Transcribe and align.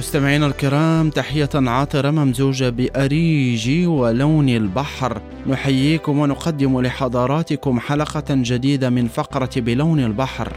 مستمعينا 0.00 0.46
الكرام 0.46 1.10
تحية 1.10 1.48
عاطرة 1.54 2.10
ممزوجة 2.10 2.70
بأريج 2.70 3.86
ولون 3.86 4.48
البحر. 4.48 5.20
نحييكم 5.46 6.18
ونقدم 6.18 6.80
لحضراتكم 6.80 7.80
حلقة 7.80 8.24
جديدة 8.30 8.90
من 8.90 9.08
فقرة 9.08 9.50
بلون 9.56 10.00
البحر. 10.00 10.52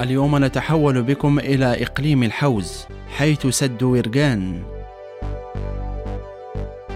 اليوم 0.00 0.44
نتحول 0.44 1.02
بكم 1.02 1.38
إلى 1.38 1.82
إقليم 1.82 2.22
الحوز 2.22 2.86
حيث 3.16 3.46
سد 3.46 3.82
ورغان 3.82 4.62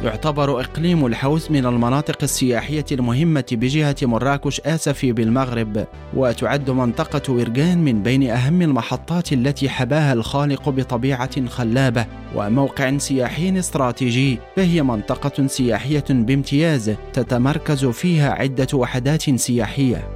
يعتبر 0.07 0.61
إقليم 0.61 1.07
الحوز 1.07 1.50
من 1.50 1.66
المناطق 1.66 2.18
السياحية 2.23 2.84
المهمة 2.93 3.45
بجهة 3.52 3.96
مراكش 4.02 4.61
آسفي 4.61 5.12
بالمغرب 5.12 5.86
وتعد 6.14 6.70
منطقة 6.70 7.33
ورغان 7.33 7.78
من 7.78 8.02
بين 8.02 8.30
أهم 8.30 8.62
المحطات 8.62 9.33
التي 9.33 9.69
حباها 9.69 10.12
الخالق 10.12 10.69
بطبيعة 10.69 11.47
خلابة 11.47 12.06
وموقع 12.34 12.98
سياحي 12.98 13.59
استراتيجي 13.59 14.38
فهي 14.56 14.83
منطقة 14.83 15.47
سياحية 15.47 16.05
بامتياز 16.11 16.95
تتمركز 17.12 17.84
فيها 17.84 18.30
عدة 18.30 18.69
وحدات 18.75 19.30
سياحية. 19.30 20.16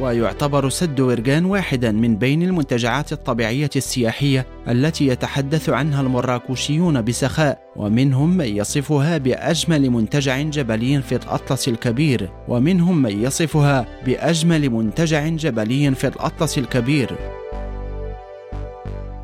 ويعتبر 0.00 0.68
سد 0.68 1.00
ورغان 1.00 1.44
واحدا 1.44 1.92
من 1.92 2.16
بين 2.16 2.42
المنتجعات 2.42 3.12
الطبيعية 3.12 3.70
السياحية 3.76 4.46
التي 4.68 5.06
يتحدث 5.06 5.68
عنها 5.68 6.00
المراكشيون 6.00 7.02
بسخاء 7.02 7.58
ومنهم 7.76 8.36
من 8.36 8.56
يصفها 8.56 9.18
بأجمل 9.18 9.90
منتجع 9.90 10.40
جبلي 10.42 11.02
في 11.02 11.14
الأطلس 11.14 11.68
الكبير 11.68 12.30
ومنهم 12.48 13.02
من 13.02 13.22
يصفها 13.22 13.86
بأجمل 14.06 14.70
منتجع 14.70 15.28
جبلي 15.28 15.94
في 15.94 16.06
الأطلس 16.06 16.58
الكبير. 16.58 17.16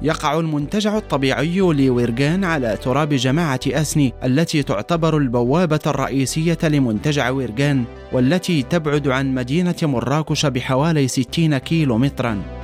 يقع 0.02 0.40
المنتجع 0.40 0.96
الطبيعي 0.98 1.58
لويرغان 1.58 2.44
على 2.44 2.78
تراب 2.82 3.08
جماعة 3.08 3.60
أسني 3.66 4.14
التي 4.24 4.62
تعتبر 4.62 5.16
البوابة 5.16 5.80
الرئيسية 5.86 6.58
لمنتجع 6.62 7.30
ويرغان 7.30 7.84
والتي 8.12 8.62
تبعد 8.62 9.08
عن 9.08 9.34
مدينة 9.34 9.76
مراكش 9.82 10.46
بحوالي 10.46 11.08
60 11.08 11.58
كيلو 11.58 11.98
متراً 11.98 12.62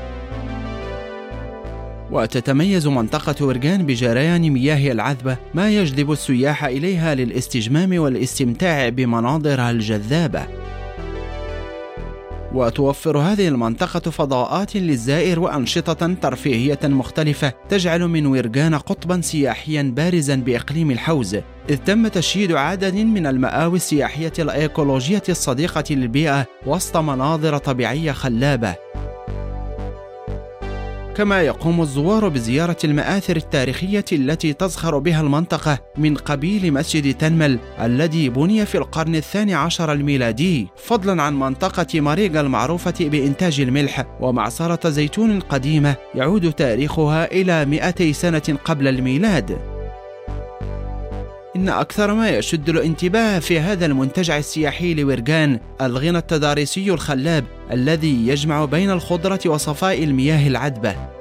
وتتميز 2.11 2.86
منطقة 2.86 3.47
ورغان 3.47 3.86
بجريان 3.86 4.50
مياه 4.50 4.92
العذبة 4.92 5.36
ما 5.55 5.70
يجذب 5.70 6.12
السياح 6.12 6.64
إليها 6.64 7.14
للاستجمام 7.14 7.98
والاستمتاع 7.98 8.89
بمناظرها 8.89 9.70
الجذابة. 9.70 10.58
وتوفر 12.54 13.18
هذه 13.18 13.48
المنطقة 13.48 14.10
فضاءات 14.10 14.77
للزائر 14.77 15.41
وأنشطة 15.41 16.14
ترفيهية 16.14 16.78
مختلفة 16.84 17.52
تجعل 17.68 18.08
من 18.08 18.27
ويرغان 18.27 18.74
قطبا 18.74 19.20
سياحيا 19.20 19.92
بارزا 19.96 20.36
بإقليم 20.36 20.90
الحوز. 20.90 21.34
إذ 21.70 21.77
تم 21.77 22.08
تشييد 22.08 22.52
عدد 22.52 22.94
من 22.94 23.27
المآوي 23.27 23.77
السياحية 23.77 24.32
الأيكولوجية 24.38 25.22
الصديقة 25.28 25.84
للبيئة 25.90 26.46
وسط 26.66 26.96
مناظر 26.96 27.58
طبيعية 27.58 28.12
خلابة. 28.12 28.74
كما 31.19 31.42
يقوم 31.42 31.83
الزوار 31.83 32.28
بزيارة 32.28 32.77
المآثر 32.84 33.36
التاريخية 33.36 34.05
التي 34.12 34.52
تزخر 34.52 34.98
بها 34.98 35.20
المنطقة 35.20 35.78
من 35.97 36.14
قبيل 36.14 36.72
مسجد 36.72 37.14
تنمل 37.14 37.58
الذي 37.80 38.28
بني 38.28 38.66
في 38.66 38.78
القرن 38.78 39.14
الثاني 39.14 39.55
عشر 39.55 39.92
الميلادي 39.92 40.69
فضلا 40.77 41.22
عن 41.22 41.39
منطقة 41.39 42.00
مريغا 42.00 42.41
المعروفة 42.41 42.94
بإنتاج 43.00 43.61
الملح 43.61 44.05
ومعصرة 44.20 44.91
زيتون 44.91 45.41
قديمة 45.41 45.96
يعود 46.14 46.52
تاريخها 46.52 47.33
إلى 47.33 47.64
200 47.64 48.12
سنة 48.12 48.58
قبل 48.64 48.89
الميلاد. 48.89 49.58
إن 51.58 51.69
أكثر 51.69 52.14
ما 52.14 52.29
يشد 52.29 52.69
الانتباه 52.69 53.39
في 53.39 53.61
هذا 53.61 53.86
المنتجع 53.86 54.39
السياحي 54.39 54.95
لورغان 54.95 55.61
الغنى 55.83 56.19
التضاريسي 56.19 56.91
الخلاب 56.91 57.45
الذي 57.73 58.29
يجمع 58.29 58.64
بين 58.64 58.91
الخضرة 58.91 59.41
وصفاء 59.46 60.05
المياه 60.05 60.48
العذبة. 60.48 61.17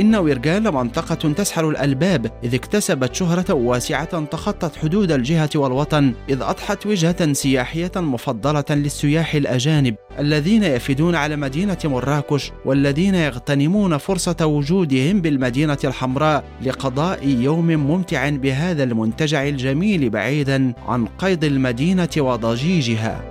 إن 0.00 0.16
ويرجال 0.16 0.62
منطقة 0.74 1.32
تسحر 1.32 1.68
الألباب 1.68 2.32
إذ 2.44 2.54
اكتسبت 2.54 3.14
شهرة 3.14 3.54
واسعة 3.54 4.24
تخطت 4.24 4.76
حدود 4.76 5.12
الجهة 5.12 5.50
والوطن 5.54 6.14
إذ 6.28 6.42
أضحت 6.42 6.86
وجهة 6.86 7.32
سياحية 7.32 7.92
مفضلة 7.96 8.64
للسياح 8.70 9.34
الأجانب 9.34 9.94
الذين 10.18 10.62
يفدون 10.62 11.14
على 11.14 11.36
مدينة 11.36 11.78
مراكش 11.84 12.52
والذين 12.64 13.14
يغتنمون 13.14 13.96
فرصة 13.96 14.46
وجودهم 14.46 15.20
بالمدينة 15.20 15.78
الحمراء 15.84 16.44
لقضاء 16.62 17.28
يوم 17.28 17.66
ممتع 17.66 18.28
بهذا 18.28 18.84
المنتجع 18.84 19.48
الجميل 19.48 20.10
بعيدا 20.10 20.74
عن 20.88 21.06
قيد 21.06 21.44
المدينة 21.44 22.08
وضجيجها. 22.18 23.29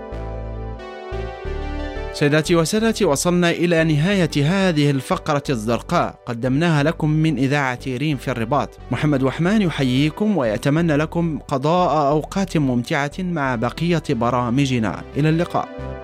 سيداتي 2.19 2.55
وسادتي 2.55 3.05
وصلنا 3.05 3.49
إلى 3.49 3.83
نهاية 3.83 4.29
هذه 4.35 4.89
الفقرة 4.89 5.43
الزرقاء. 5.49 6.15
قدمناها 6.25 6.83
لكم 6.83 7.09
من 7.09 7.37
إذاعة 7.37 7.79
ريم 7.87 8.17
في 8.17 8.31
الرباط. 8.31 8.69
محمد 8.91 9.23
وحمان 9.23 9.61
يحييكم 9.61 10.37
ويتمنى 10.37 10.95
لكم 10.95 11.39
قضاء 11.39 12.11
أوقات 12.11 12.57
ممتعة 12.57 13.11
مع 13.19 13.55
بقية 13.55 14.03
برامجنا. 14.09 15.03
إلى 15.17 15.29
اللقاء. 15.29 15.98